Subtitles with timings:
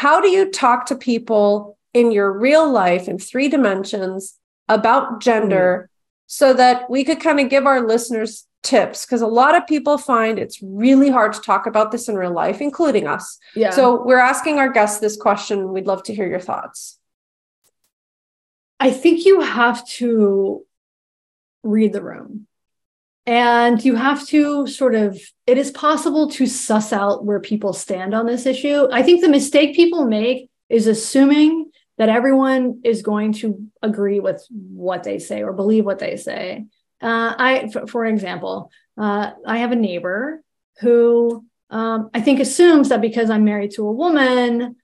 [0.00, 5.90] how do you talk to people in your real life in three dimensions about gender
[5.90, 5.94] mm.
[6.26, 9.04] so that we could kind of give our listeners tips?
[9.04, 12.32] Because a lot of people find it's really hard to talk about this in real
[12.32, 13.36] life including us.
[13.54, 13.72] Yeah.
[13.72, 15.70] So we're asking our guests this question.
[15.70, 16.98] We'd love to hear your thoughts.
[18.80, 20.64] I think you have to
[21.62, 22.46] read the room
[23.30, 25.16] and you have to sort of
[25.46, 28.88] it is possible to suss out where people stand on this issue.
[28.90, 34.44] I think the mistake people make is assuming that everyone is going to agree with
[34.50, 36.64] what they say or believe what they say.
[37.00, 40.42] Uh, I, for, for example, uh, I have a neighbor
[40.80, 44.74] who um, I think assumes that because I'm married to a woman,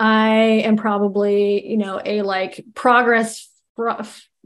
[0.00, 0.34] I
[0.64, 3.48] am probably, you know, a like progress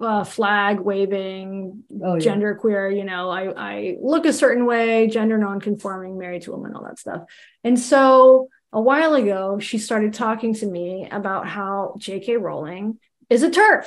[0.00, 2.20] uh, flag waving, oh, yeah.
[2.20, 2.90] gender queer.
[2.90, 6.84] You know, I I look a certain way, gender non-conforming, married to a woman, all
[6.84, 7.22] that stuff.
[7.64, 12.36] And so a while ago, she started talking to me about how J.K.
[12.36, 12.98] Rowling
[13.30, 13.86] is a TERF.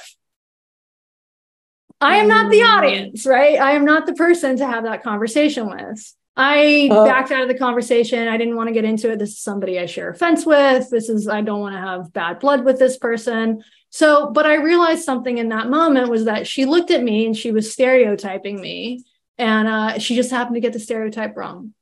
[1.99, 2.77] I am not the mm.
[2.77, 3.59] audience, right?
[3.59, 6.13] I am not the person to have that conversation with.
[6.37, 8.27] I uh, backed out of the conversation.
[8.27, 9.19] I didn't want to get into it.
[9.19, 10.89] This is somebody I share a fence with.
[10.89, 13.63] This is, I don't want to have bad blood with this person.
[13.89, 17.35] So, but I realized something in that moment was that she looked at me and
[17.35, 19.03] she was stereotyping me.
[19.37, 21.73] And uh, she just happened to get the stereotype wrong.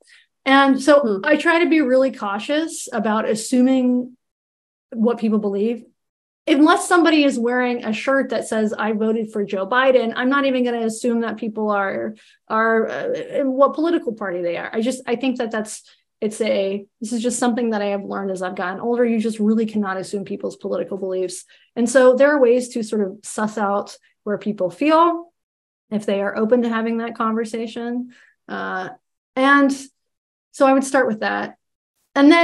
[0.44, 1.24] And so hmm.
[1.24, 4.16] I try to be really cautious about assuming
[4.92, 5.84] what people believe
[6.50, 10.46] unless somebody is wearing a shirt that says I voted for Joe Biden, I'm not
[10.46, 12.14] even going to assume that people are
[12.48, 14.70] are uh, what political party they are.
[14.72, 15.82] I just I think that that's
[16.20, 19.04] it's a this is just something that I have learned as I've gotten older.
[19.04, 21.44] You just really cannot assume people's political beliefs,
[21.76, 25.32] and so there are ways to sort of suss out where people feel
[25.90, 28.10] if they are open to having that conversation,
[28.48, 28.90] uh,
[29.34, 29.72] and
[30.52, 31.56] so I would start with that,
[32.14, 32.38] and then